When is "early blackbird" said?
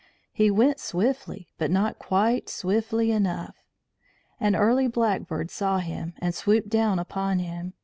4.55-5.51